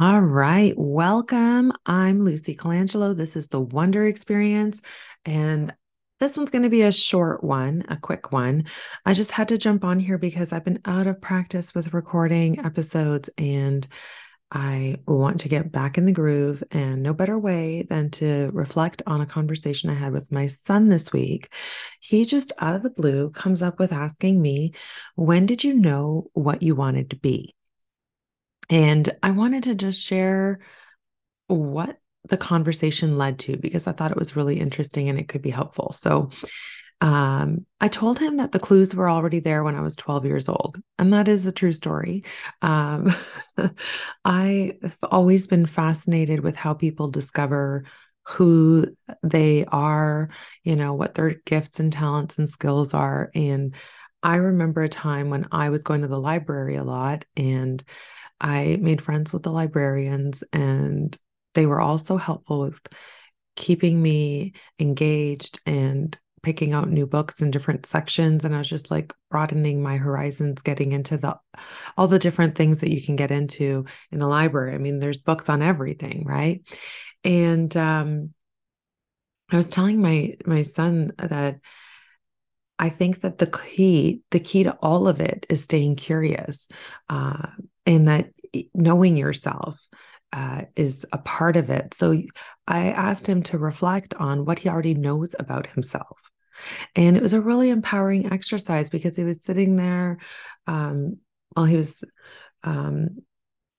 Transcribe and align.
All 0.00 0.22
right. 0.22 0.72
Welcome. 0.78 1.74
I'm 1.84 2.24
Lucy 2.24 2.56
Colangelo. 2.56 3.14
This 3.14 3.36
is 3.36 3.48
the 3.48 3.60
Wonder 3.60 4.06
Experience. 4.06 4.80
And 5.26 5.74
this 6.20 6.38
one's 6.38 6.50
going 6.50 6.62
to 6.62 6.70
be 6.70 6.80
a 6.80 6.90
short 6.90 7.44
one, 7.44 7.84
a 7.86 7.98
quick 7.98 8.32
one. 8.32 8.64
I 9.04 9.12
just 9.12 9.32
had 9.32 9.48
to 9.48 9.58
jump 9.58 9.84
on 9.84 9.98
here 9.98 10.16
because 10.16 10.54
I've 10.54 10.64
been 10.64 10.80
out 10.86 11.06
of 11.06 11.20
practice 11.20 11.74
with 11.74 11.92
recording 11.92 12.60
episodes 12.60 13.28
and 13.36 13.86
I 14.50 14.96
want 15.06 15.40
to 15.40 15.50
get 15.50 15.70
back 15.70 15.98
in 15.98 16.06
the 16.06 16.12
groove. 16.12 16.64
And 16.70 17.02
no 17.02 17.12
better 17.12 17.38
way 17.38 17.82
than 17.82 18.08
to 18.12 18.48
reflect 18.54 19.02
on 19.06 19.20
a 19.20 19.26
conversation 19.26 19.90
I 19.90 19.94
had 19.94 20.14
with 20.14 20.32
my 20.32 20.46
son 20.46 20.88
this 20.88 21.12
week. 21.12 21.52
He 22.00 22.24
just 22.24 22.52
out 22.58 22.74
of 22.74 22.82
the 22.82 22.88
blue 22.88 23.28
comes 23.32 23.60
up 23.60 23.78
with 23.78 23.92
asking 23.92 24.40
me, 24.40 24.72
When 25.14 25.44
did 25.44 25.62
you 25.62 25.74
know 25.74 26.30
what 26.32 26.62
you 26.62 26.74
wanted 26.74 27.10
to 27.10 27.16
be? 27.16 27.54
And 28.70 29.08
I 29.22 29.32
wanted 29.32 29.64
to 29.64 29.74
just 29.74 30.00
share 30.00 30.60
what 31.48 31.98
the 32.28 32.36
conversation 32.36 33.18
led 33.18 33.38
to 33.40 33.56
because 33.56 33.86
I 33.86 33.92
thought 33.92 34.10
it 34.10 34.16
was 34.16 34.36
really 34.36 34.60
interesting 34.60 35.08
and 35.08 35.18
it 35.18 35.28
could 35.28 35.42
be 35.42 35.50
helpful. 35.50 35.92
So, 35.92 36.30
um, 37.02 37.64
I 37.80 37.88
told 37.88 38.18
him 38.18 38.36
that 38.36 38.52
the 38.52 38.58
clues 38.58 38.94
were 38.94 39.08
already 39.08 39.40
there 39.40 39.64
when 39.64 39.74
I 39.74 39.80
was 39.80 39.96
12 39.96 40.26
years 40.26 40.48
old. 40.50 40.78
And 40.98 41.12
that 41.14 41.28
is 41.28 41.46
a 41.46 41.52
true 41.52 41.72
story. 41.72 42.24
Um, 42.60 43.10
I've 44.24 44.96
always 45.10 45.46
been 45.46 45.64
fascinated 45.64 46.40
with 46.40 46.56
how 46.56 46.74
people 46.74 47.08
discover 47.08 47.84
who 48.24 48.86
they 49.22 49.64
are, 49.64 50.28
you 50.62 50.76
know, 50.76 50.92
what 50.92 51.14
their 51.14 51.36
gifts 51.46 51.80
and 51.80 51.90
talents 51.90 52.38
and 52.38 52.50
skills 52.50 52.92
are. 52.92 53.30
And 53.34 53.74
I 54.22 54.36
remember 54.36 54.82
a 54.82 54.88
time 54.88 55.30
when 55.30 55.46
I 55.50 55.70
was 55.70 55.82
going 55.82 56.02
to 56.02 56.08
the 56.08 56.18
library 56.18 56.76
a 56.76 56.84
lot 56.84 57.24
and 57.36 57.82
I 58.40 58.78
made 58.80 59.02
friends 59.02 59.32
with 59.32 59.42
the 59.42 59.52
librarians, 59.52 60.42
and 60.52 61.16
they 61.54 61.66
were 61.66 61.80
all 61.80 61.98
so 61.98 62.16
helpful 62.16 62.60
with 62.60 62.80
keeping 63.56 64.00
me 64.00 64.54
engaged 64.78 65.60
and 65.66 66.18
picking 66.42 66.72
out 66.72 66.88
new 66.88 67.06
books 67.06 67.42
in 67.42 67.50
different 67.50 67.84
sections 67.84 68.46
and 68.46 68.54
i 68.54 68.58
was 68.58 68.68
just 68.68 68.90
like 68.90 69.12
broadening 69.30 69.82
my 69.82 69.98
horizons 69.98 70.62
getting 70.62 70.92
into 70.92 71.18
the 71.18 71.36
all 71.98 72.08
the 72.08 72.18
different 72.18 72.54
things 72.54 72.80
that 72.80 72.90
you 72.90 73.02
can 73.02 73.14
get 73.14 73.30
into 73.30 73.84
in 74.10 74.22
a 74.22 74.28
library. 74.28 74.74
I 74.74 74.78
mean 74.78 75.00
there's 75.00 75.20
books 75.20 75.50
on 75.50 75.60
everything 75.60 76.24
right? 76.24 76.62
And 77.24 77.76
um 77.76 78.30
i 79.50 79.56
was 79.56 79.68
telling 79.68 80.00
my 80.00 80.36
my 80.46 80.62
son 80.62 81.12
that 81.18 81.58
i 82.80 82.88
think 82.88 83.20
that 83.20 83.38
the 83.38 83.46
key 83.46 84.20
the 84.32 84.40
key 84.40 84.64
to 84.64 84.76
all 84.82 85.06
of 85.06 85.20
it 85.20 85.46
is 85.48 85.62
staying 85.62 85.94
curious 85.94 86.66
uh, 87.08 87.46
and 87.86 88.08
that 88.08 88.30
knowing 88.74 89.16
yourself 89.16 89.78
uh, 90.32 90.62
is 90.76 91.04
a 91.12 91.18
part 91.18 91.56
of 91.56 91.70
it. 91.70 91.94
So 91.94 92.20
I 92.66 92.90
asked 92.90 93.26
him 93.26 93.42
to 93.44 93.58
reflect 93.58 94.14
on 94.14 94.44
what 94.44 94.60
he 94.60 94.68
already 94.68 94.94
knows 94.94 95.34
about 95.38 95.66
himself. 95.68 96.18
And 96.94 97.16
it 97.16 97.22
was 97.22 97.32
a 97.32 97.40
really 97.40 97.70
empowering 97.70 98.32
exercise 98.32 98.90
because 98.90 99.16
he 99.16 99.24
was 99.24 99.42
sitting 99.42 99.76
there 99.76 100.18
um, 100.66 101.16
while 101.54 101.66
he 101.66 101.76
was 101.76 102.04
um, 102.62 103.22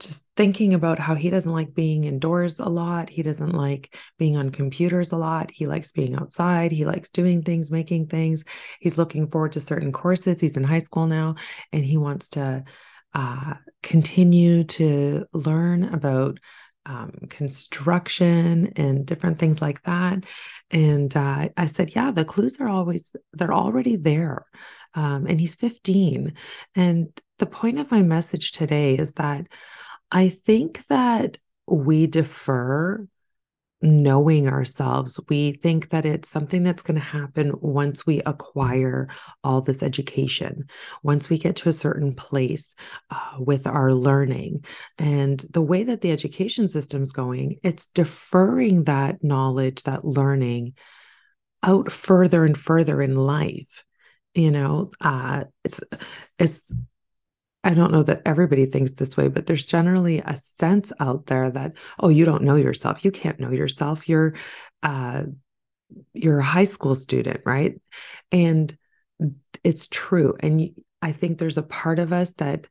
just 0.00 0.26
thinking 0.36 0.74
about 0.74 0.98
how 0.98 1.14
he 1.14 1.30
doesn't 1.30 1.52
like 1.52 1.74
being 1.74 2.04
indoors 2.04 2.58
a 2.58 2.68
lot. 2.68 3.10
He 3.10 3.22
doesn't 3.22 3.54
like 3.54 3.94
being 4.18 4.36
on 4.36 4.50
computers 4.50 5.12
a 5.12 5.16
lot. 5.16 5.50
He 5.50 5.66
likes 5.66 5.92
being 5.92 6.16
outside. 6.16 6.72
He 6.72 6.84
likes 6.84 7.10
doing 7.10 7.42
things, 7.42 7.70
making 7.70 8.08
things. 8.08 8.44
He's 8.80 8.98
looking 8.98 9.30
forward 9.30 9.52
to 9.52 9.60
certain 9.60 9.92
courses. 9.92 10.40
He's 10.40 10.56
in 10.56 10.64
high 10.64 10.78
school 10.78 11.06
now 11.06 11.36
and 11.72 11.84
he 11.84 11.96
wants 11.96 12.30
to 12.30 12.64
uh, 13.14 13.54
continue 13.82 14.64
to 14.64 15.26
learn 15.32 15.84
about 15.84 16.38
um, 16.86 17.12
construction 17.28 18.72
and 18.76 19.04
different 19.04 19.38
things 19.38 19.60
like 19.60 19.82
that. 19.84 20.24
And 20.70 21.14
uh, 21.16 21.48
I 21.56 21.66
said, 21.66 21.94
yeah, 21.94 22.10
the 22.10 22.24
clues 22.24 22.58
are 22.60 22.68
always, 22.68 23.14
they're 23.32 23.52
already 23.52 23.96
there. 23.96 24.46
Um, 24.94 25.26
and 25.26 25.40
he's 25.40 25.54
15. 25.54 26.34
And 26.74 27.08
the 27.38 27.46
point 27.46 27.78
of 27.78 27.90
my 27.90 28.02
message 28.02 28.52
today 28.52 28.94
is 28.94 29.12
that 29.14 29.46
I 30.10 30.28
think 30.28 30.86
that 30.88 31.38
we 31.66 32.06
defer 32.06 33.06
knowing 33.82 34.46
ourselves. 34.46 35.18
We 35.28 35.52
think 35.52 35.88
that 35.90 36.04
it's 36.04 36.28
something 36.28 36.62
that's 36.62 36.82
going 36.82 37.00
to 37.00 37.06
happen 37.06 37.52
once 37.60 38.06
we 38.06 38.20
acquire 38.26 39.08
all 39.42 39.62
this 39.62 39.82
education, 39.82 40.68
once 41.02 41.30
we 41.30 41.38
get 41.38 41.56
to 41.56 41.70
a 41.70 41.74
certain 41.74 42.14
place 42.14 42.74
uh, 43.10 43.36
with 43.38 43.66
our 43.66 43.94
learning. 43.94 44.64
And 44.98 45.42
the 45.50 45.62
way 45.62 45.84
that 45.84 46.02
the 46.02 46.12
education 46.12 46.68
system's 46.68 47.12
going, 47.12 47.58
it's 47.62 47.86
deferring 47.86 48.84
that 48.84 49.24
knowledge, 49.24 49.84
that 49.84 50.04
learning 50.04 50.74
out 51.62 51.90
further 51.90 52.44
and 52.44 52.58
further 52.58 53.00
in 53.00 53.16
life. 53.16 53.84
You 54.34 54.50
know, 54.50 54.90
uh, 55.00 55.44
it's 55.64 55.80
it's 56.38 56.74
I 57.62 57.74
don't 57.74 57.92
know 57.92 58.02
that 58.02 58.22
everybody 58.24 58.66
thinks 58.66 58.92
this 58.92 59.16
way, 59.16 59.28
but 59.28 59.46
there's 59.46 59.66
generally 59.66 60.20
a 60.24 60.36
sense 60.36 60.92
out 60.98 61.26
there 61.26 61.50
that, 61.50 61.74
oh, 61.98 62.08
you 62.08 62.24
don't 62.24 62.44
know 62.44 62.56
yourself. 62.56 63.04
You 63.04 63.10
can't 63.10 63.38
know 63.38 63.50
yourself. 63.50 64.08
You're 64.08 64.34
uh 64.82 65.24
you're 66.14 66.38
a 66.38 66.44
high 66.44 66.64
school 66.64 66.94
student, 66.94 67.40
right? 67.44 67.80
And 68.32 68.76
it's 69.64 69.88
true. 69.88 70.36
And 70.40 70.70
I 71.02 71.12
think 71.12 71.38
there's 71.38 71.58
a 71.58 71.62
part 71.62 71.98
of 71.98 72.12
us 72.12 72.32
that 72.34 72.68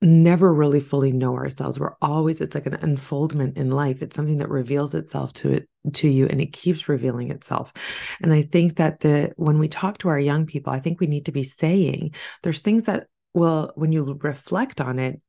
never 0.00 0.52
really 0.52 0.80
fully 0.80 1.12
know 1.12 1.34
ourselves. 1.34 1.78
We're 1.78 1.96
always, 2.02 2.40
it's 2.40 2.54
like 2.54 2.66
an 2.66 2.74
unfoldment 2.74 3.56
in 3.56 3.70
life. 3.70 4.02
It's 4.02 4.14
something 4.14 4.38
that 4.38 4.50
reveals 4.50 4.94
itself 4.94 5.32
to 5.34 5.52
it 5.52 5.68
to 5.94 6.08
you 6.08 6.26
and 6.26 6.40
it 6.40 6.52
keeps 6.52 6.88
revealing 6.88 7.30
itself. 7.30 7.72
And 8.20 8.32
I 8.32 8.42
think 8.42 8.76
that 8.76 9.00
the 9.00 9.32
when 9.36 9.58
we 9.58 9.68
talk 9.68 9.98
to 9.98 10.08
our 10.08 10.18
young 10.18 10.46
people, 10.46 10.72
I 10.72 10.80
think 10.80 11.00
we 11.00 11.06
need 11.06 11.26
to 11.26 11.32
be 11.32 11.44
saying 11.44 12.14
there's 12.42 12.60
things 12.60 12.84
that 12.84 13.06
well, 13.34 13.72
when 13.74 13.92
you 13.92 14.18
reflect 14.22 14.80
on 14.80 14.98
it, 14.98 15.20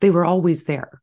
they 0.00 0.10
were 0.10 0.24
always 0.24 0.64
there. 0.64 1.02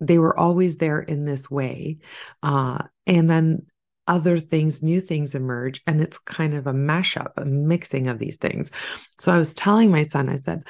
They 0.00 0.18
were 0.18 0.38
always 0.38 0.78
there 0.78 1.00
in 1.00 1.24
this 1.24 1.50
way. 1.50 1.98
Uh, 2.42 2.84
and 3.06 3.30
then 3.30 3.66
other 4.08 4.38
things, 4.38 4.82
new 4.82 5.00
things 5.00 5.34
emerge, 5.34 5.82
and 5.86 6.00
it's 6.00 6.18
kind 6.18 6.54
of 6.54 6.66
a 6.66 6.72
mashup, 6.72 7.32
a 7.36 7.44
mixing 7.44 8.06
of 8.06 8.18
these 8.18 8.36
things. 8.36 8.70
So 9.18 9.32
I 9.32 9.38
was 9.38 9.54
telling 9.54 9.90
my 9.90 10.04
son, 10.04 10.28
I 10.28 10.36
said, 10.36 10.62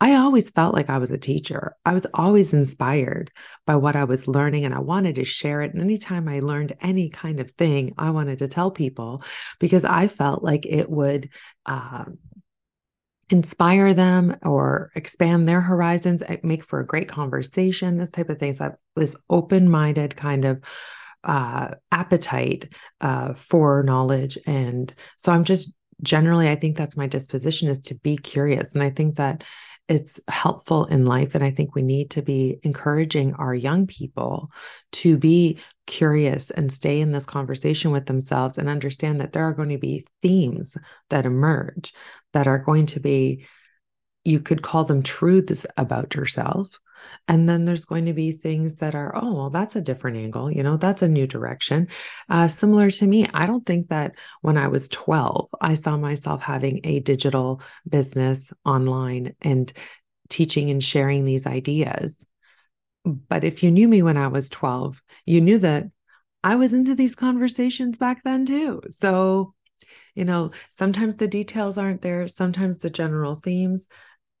I 0.00 0.14
always 0.14 0.50
felt 0.50 0.74
like 0.74 0.90
I 0.90 0.98
was 0.98 1.10
a 1.10 1.18
teacher. 1.18 1.74
I 1.84 1.92
was 1.92 2.06
always 2.14 2.52
inspired 2.54 3.32
by 3.66 3.76
what 3.76 3.96
I 3.96 4.04
was 4.04 4.28
learning, 4.28 4.64
and 4.64 4.74
I 4.74 4.78
wanted 4.78 5.16
to 5.16 5.24
share 5.24 5.62
it. 5.62 5.72
And 5.72 5.82
anytime 5.82 6.28
I 6.28 6.40
learned 6.40 6.76
any 6.80 7.08
kind 7.08 7.40
of 7.40 7.50
thing, 7.50 7.94
I 7.98 8.10
wanted 8.10 8.38
to 8.38 8.48
tell 8.48 8.70
people 8.70 9.22
because 9.58 9.84
I 9.84 10.06
felt 10.06 10.44
like 10.44 10.64
it 10.64 10.88
would 10.88 11.30
uh, 11.66 12.04
inspire 13.34 13.94
them 13.94 14.36
or 14.42 14.92
expand 14.94 15.48
their 15.48 15.60
horizons, 15.60 16.22
make 16.42 16.62
for 16.62 16.78
a 16.78 16.86
great 16.86 17.08
conversation, 17.08 17.96
this 17.96 18.10
type 18.10 18.30
of 18.30 18.38
thing. 18.38 18.54
So 18.54 18.64
I 18.64 18.68
have 18.68 18.76
this 18.94 19.16
open-minded 19.28 20.14
kind 20.14 20.44
of 20.44 20.62
uh, 21.24 21.74
appetite 21.90 22.72
uh, 23.00 23.34
for 23.34 23.82
knowledge. 23.82 24.38
And 24.46 24.94
so 25.16 25.32
I'm 25.32 25.42
just 25.42 25.74
generally, 26.00 26.48
I 26.48 26.54
think 26.54 26.76
that's 26.76 26.96
my 26.96 27.08
disposition 27.08 27.68
is 27.68 27.80
to 27.80 27.94
be 27.96 28.16
curious. 28.16 28.74
And 28.74 28.82
I 28.84 28.90
think 28.90 29.16
that 29.16 29.42
it's 29.88 30.20
helpful 30.28 30.86
in 30.86 31.04
life. 31.04 31.34
And 31.34 31.44
I 31.44 31.50
think 31.50 31.74
we 31.74 31.82
need 31.82 32.10
to 32.12 32.22
be 32.22 32.58
encouraging 32.62 33.34
our 33.34 33.54
young 33.54 33.86
people 33.86 34.50
to 34.92 35.18
be 35.18 35.58
curious 35.86 36.50
and 36.50 36.72
stay 36.72 37.00
in 37.00 37.12
this 37.12 37.26
conversation 37.26 37.90
with 37.90 38.06
themselves 38.06 38.56
and 38.56 38.68
understand 38.68 39.20
that 39.20 39.32
there 39.32 39.44
are 39.44 39.52
going 39.52 39.68
to 39.68 39.78
be 39.78 40.06
themes 40.22 40.76
that 41.10 41.26
emerge 41.26 41.92
that 42.32 42.46
are 42.46 42.58
going 42.58 42.86
to 42.86 43.00
be, 43.00 43.44
you 44.24 44.40
could 44.40 44.62
call 44.62 44.84
them 44.84 45.02
truths 45.02 45.66
about 45.76 46.14
yourself. 46.14 46.80
And 47.28 47.48
then 47.48 47.64
there's 47.64 47.84
going 47.84 48.06
to 48.06 48.12
be 48.12 48.32
things 48.32 48.76
that 48.76 48.94
are, 48.94 49.12
oh, 49.14 49.34
well, 49.34 49.50
that's 49.50 49.76
a 49.76 49.82
different 49.82 50.16
angle. 50.16 50.50
You 50.50 50.62
know, 50.62 50.76
that's 50.76 51.02
a 51.02 51.08
new 51.08 51.26
direction. 51.26 51.88
Uh, 52.28 52.48
similar 52.48 52.90
to 52.90 53.06
me, 53.06 53.28
I 53.34 53.46
don't 53.46 53.66
think 53.66 53.88
that 53.88 54.14
when 54.40 54.56
I 54.56 54.68
was 54.68 54.88
12, 54.88 55.48
I 55.60 55.74
saw 55.74 55.96
myself 55.96 56.42
having 56.42 56.80
a 56.84 57.00
digital 57.00 57.60
business 57.88 58.52
online 58.64 59.34
and 59.42 59.72
teaching 60.28 60.70
and 60.70 60.82
sharing 60.82 61.24
these 61.24 61.46
ideas. 61.46 62.24
But 63.04 63.44
if 63.44 63.62
you 63.62 63.70
knew 63.70 63.86
me 63.86 64.02
when 64.02 64.16
I 64.16 64.28
was 64.28 64.48
12, 64.48 65.02
you 65.26 65.40
knew 65.40 65.58
that 65.58 65.84
I 66.42 66.56
was 66.56 66.72
into 66.72 66.94
these 66.94 67.14
conversations 67.14 67.98
back 67.98 68.22
then 68.22 68.46
too. 68.46 68.82
So, 68.88 69.54
you 70.14 70.24
know, 70.24 70.52
sometimes 70.70 71.16
the 71.16 71.28
details 71.28 71.76
aren't 71.76 72.02
there, 72.02 72.28
sometimes 72.28 72.78
the 72.78 72.90
general 72.90 73.34
themes. 73.34 73.88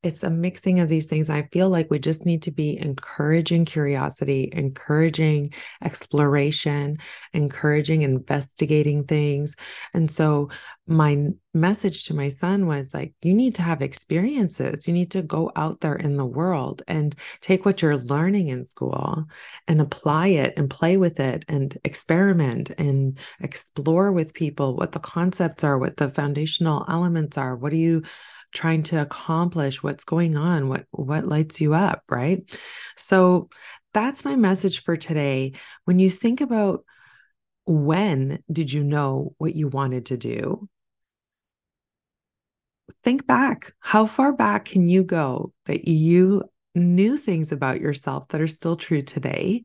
It's 0.04 0.22
a 0.22 0.28
mixing 0.28 0.80
of 0.80 0.90
these 0.90 1.06
things. 1.06 1.30
I 1.30 1.48
feel 1.50 1.70
like 1.70 1.90
we 1.90 1.98
just 1.98 2.26
need 2.26 2.42
to 2.42 2.50
be 2.50 2.78
encouraging 2.78 3.64
curiosity, 3.64 4.50
encouraging 4.52 5.54
exploration, 5.82 6.98
encouraging 7.32 8.02
investigating 8.02 9.04
things. 9.04 9.56
And 9.94 10.10
so, 10.10 10.50
my 10.86 11.28
message 11.54 12.04
to 12.04 12.14
my 12.14 12.28
son 12.28 12.66
was 12.66 12.92
like, 12.92 13.14
you 13.22 13.32
need 13.32 13.54
to 13.54 13.62
have 13.62 13.80
experiences. 13.80 14.86
You 14.86 14.92
need 14.92 15.10
to 15.12 15.22
go 15.22 15.50
out 15.56 15.80
there 15.80 15.96
in 15.96 16.18
the 16.18 16.26
world 16.26 16.82
and 16.86 17.14
take 17.40 17.64
what 17.64 17.80
you're 17.80 17.96
learning 17.96 18.48
in 18.48 18.66
school 18.66 19.24
and 19.66 19.80
apply 19.80 20.26
it 20.28 20.52
and 20.58 20.68
play 20.68 20.98
with 20.98 21.20
it 21.20 21.46
and 21.48 21.78
experiment 21.84 22.70
and 22.76 23.18
explore 23.40 24.12
with 24.12 24.34
people 24.34 24.76
what 24.76 24.92
the 24.92 24.98
concepts 24.98 25.64
are, 25.64 25.78
what 25.78 25.96
the 25.96 26.10
foundational 26.10 26.84
elements 26.86 27.38
are. 27.38 27.56
What 27.56 27.70
do 27.70 27.78
you 27.78 28.02
trying 28.54 28.82
to 28.84 29.00
accomplish 29.00 29.82
what's 29.82 30.04
going 30.04 30.36
on 30.36 30.68
what 30.68 30.86
what 30.90 31.26
lights 31.26 31.60
you 31.60 31.74
up 31.74 32.02
right? 32.10 32.42
So 32.96 33.50
that's 33.92 34.24
my 34.24 34.36
message 34.36 34.82
for 34.82 34.96
today. 34.96 35.52
When 35.84 35.98
you 35.98 36.10
think 36.10 36.40
about 36.40 36.84
when 37.66 38.42
did 38.50 38.72
you 38.72 38.84
know 38.84 39.34
what 39.38 39.54
you 39.54 39.68
wanted 39.68 40.06
to 40.06 40.16
do 40.16 40.68
think 43.02 43.26
back. 43.26 43.74
How 43.80 44.06
far 44.06 44.32
back 44.32 44.66
can 44.66 44.86
you 44.86 45.04
go 45.04 45.52
that 45.66 45.88
you 45.88 46.42
knew 46.74 47.16
things 47.16 47.52
about 47.52 47.80
yourself 47.80 48.28
that 48.28 48.40
are 48.40 48.46
still 48.48 48.76
true 48.76 49.02
today 49.02 49.64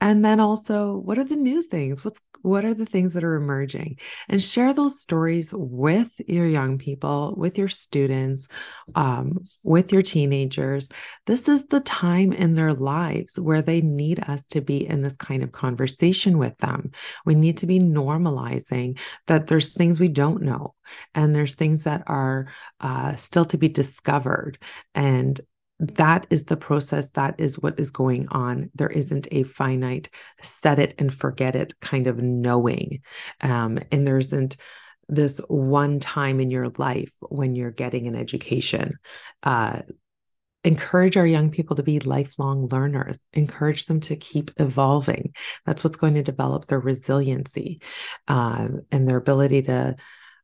and 0.00 0.24
then 0.24 0.40
also 0.40 0.96
what 0.96 1.18
are 1.18 1.24
the 1.24 1.36
new 1.36 1.62
things? 1.62 2.04
What's 2.04 2.20
what 2.42 2.64
are 2.64 2.72
the 2.72 2.86
things 2.86 3.12
that 3.12 3.24
are 3.24 3.34
emerging? 3.34 3.98
And 4.28 4.42
share 4.42 4.72
those 4.72 4.98
stories 4.98 5.52
with 5.52 6.10
your 6.26 6.46
young 6.46 6.78
people 6.78 7.34
with 7.36 7.58
your 7.58 7.68
students 7.68 8.48
um, 8.94 9.44
with 9.62 9.92
your 9.92 10.00
teenagers. 10.02 10.88
This 11.26 11.48
is 11.50 11.66
the 11.66 11.80
time 11.80 12.32
in 12.32 12.54
their 12.54 12.72
lives 12.72 13.38
where 13.38 13.60
they 13.60 13.82
need 13.82 14.20
us 14.20 14.42
to 14.48 14.62
be 14.62 14.86
in 14.86 15.02
this 15.02 15.16
kind 15.16 15.42
of 15.42 15.52
conversation 15.52 16.38
with 16.38 16.56
them. 16.58 16.92
We 17.26 17.34
need 17.34 17.58
to 17.58 17.66
be 17.66 17.78
normalizing 17.78 18.98
that 19.26 19.48
there's 19.48 19.74
things 19.74 20.00
we 20.00 20.08
don't 20.08 20.42
know 20.42 20.74
and 21.14 21.34
there's 21.34 21.54
things 21.54 21.84
that 21.84 22.04
are 22.06 22.48
uh, 22.80 23.16
still 23.16 23.44
to 23.46 23.58
be 23.58 23.68
discovered. 23.68 24.58
And 24.94 25.38
that 25.80 26.26
is 26.28 26.44
the 26.44 26.56
process. 26.56 27.08
That 27.10 27.36
is 27.38 27.58
what 27.58 27.80
is 27.80 27.90
going 27.90 28.28
on. 28.28 28.70
There 28.74 28.90
isn't 28.90 29.28
a 29.30 29.44
finite 29.44 30.10
set 30.40 30.78
it 30.78 30.94
and 30.98 31.12
forget 31.12 31.56
it 31.56 31.78
kind 31.80 32.06
of 32.06 32.18
knowing. 32.18 33.00
Um, 33.40 33.78
and 33.90 34.06
there 34.06 34.18
isn't 34.18 34.56
this 35.08 35.38
one 35.48 35.98
time 35.98 36.38
in 36.38 36.50
your 36.50 36.68
life 36.76 37.12
when 37.20 37.54
you're 37.54 37.70
getting 37.70 38.06
an 38.06 38.14
education. 38.14 38.98
Uh, 39.42 39.80
encourage 40.62 41.16
our 41.16 41.26
young 41.26 41.50
people 41.50 41.76
to 41.76 41.82
be 41.82 41.98
lifelong 42.00 42.68
learners, 42.68 43.18
encourage 43.32 43.86
them 43.86 44.00
to 44.00 44.16
keep 44.16 44.50
evolving. 44.58 45.32
That's 45.64 45.82
what's 45.82 45.96
going 45.96 46.14
to 46.14 46.22
develop 46.22 46.66
their 46.66 46.78
resiliency 46.78 47.80
uh, 48.28 48.68
and 48.92 49.08
their 49.08 49.16
ability 49.16 49.62
to 49.62 49.96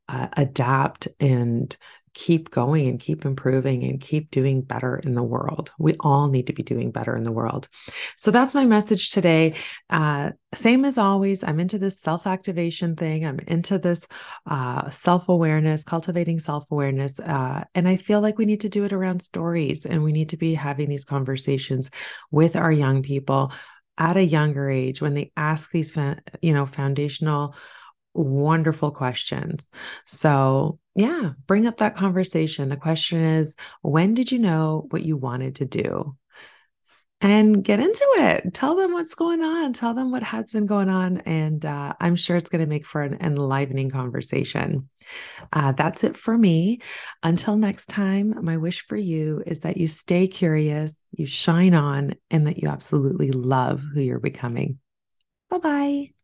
uh, 0.08 0.28
adapt 0.36 1.08
and 1.20 1.76
keep 2.16 2.50
going 2.50 2.88
and 2.88 2.98
keep 2.98 3.26
improving 3.26 3.84
and 3.84 4.00
keep 4.00 4.30
doing 4.30 4.62
better 4.62 4.96
in 4.96 5.14
the 5.14 5.22
world. 5.22 5.70
We 5.78 5.96
all 6.00 6.28
need 6.28 6.46
to 6.46 6.54
be 6.54 6.62
doing 6.62 6.90
better 6.90 7.14
in 7.14 7.24
the 7.24 7.30
world. 7.30 7.68
So 8.16 8.30
that's 8.30 8.54
my 8.54 8.64
message 8.64 9.10
today. 9.10 9.52
Uh, 9.90 10.30
same 10.54 10.86
as 10.86 10.96
always, 10.96 11.44
I'm 11.44 11.60
into 11.60 11.78
this 11.78 12.00
self 12.00 12.26
activation 12.26 12.96
thing. 12.96 13.26
I'm 13.26 13.38
into 13.40 13.78
this 13.78 14.06
uh, 14.46 14.88
self 14.88 15.28
awareness, 15.28 15.84
cultivating 15.84 16.38
self 16.38 16.64
awareness. 16.70 17.20
Uh, 17.20 17.64
and 17.74 17.86
I 17.86 17.98
feel 17.98 18.22
like 18.22 18.38
we 18.38 18.46
need 18.46 18.62
to 18.62 18.70
do 18.70 18.84
it 18.84 18.94
around 18.94 19.20
stories 19.20 19.84
and 19.84 20.02
we 20.02 20.12
need 20.12 20.30
to 20.30 20.38
be 20.38 20.54
having 20.54 20.88
these 20.88 21.04
conversations 21.04 21.90
with 22.30 22.56
our 22.56 22.72
young 22.72 23.02
people 23.02 23.52
at 23.98 24.16
a 24.16 24.24
younger 24.24 24.70
age 24.70 25.02
when 25.02 25.12
they 25.12 25.32
ask 25.36 25.70
these, 25.70 25.94
you 26.40 26.54
know, 26.54 26.64
foundational 26.64 27.54
wonderful 28.14 28.90
questions. 28.90 29.70
So, 30.06 30.78
yeah, 30.96 31.32
bring 31.46 31.66
up 31.66 31.76
that 31.76 31.94
conversation. 31.94 32.68
The 32.68 32.76
question 32.76 33.22
is 33.22 33.54
when 33.82 34.14
did 34.14 34.32
you 34.32 34.38
know 34.38 34.86
what 34.90 35.02
you 35.02 35.16
wanted 35.16 35.56
to 35.56 35.66
do? 35.66 36.16
And 37.20 37.64
get 37.64 37.80
into 37.80 38.06
it. 38.16 38.52
Tell 38.52 38.76
them 38.76 38.92
what's 38.92 39.14
going 39.14 39.42
on. 39.42 39.72
Tell 39.72 39.94
them 39.94 40.10
what 40.10 40.22
has 40.22 40.52
been 40.52 40.66
going 40.66 40.90
on. 40.90 41.18
And 41.18 41.64
uh, 41.64 41.94
I'm 41.98 42.14
sure 42.14 42.36
it's 42.36 42.50
going 42.50 42.62
to 42.62 42.68
make 42.68 42.84
for 42.84 43.00
an 43.00 43.16
enlivening 43.20 43.90
conversation. 43.90 44.88
Uh, 45.50 45.72
that's 45.72 46.04
it 46.04 46.16
for 46.16 46.36
me. 46.36 46.80
Until 47.22 47.56
next 47.56 47.86
time, 47.86 48.34
my 48.42 48.58
wish 48.58 48.86
for 48.86 48.96
you 48.96 49.42
is 49.46 49.60
that 49.60 49.78
you 49.78 49.86
stay 49.86 50.28
curious, 50.28 50.94
you 51.12 51.24
shine 51.24 51.72
on, 51.72 52.14
and 52.30 52.46
that 52.46 52.58
you 52.58 52.68
absolutely 52.68 53.30
love 53.32 53.82
who 53.94 54.00
you're 54.02 54.18
becoming. 54.18 54.78
Bye 55.48 55.58
bye. 55.58 56.15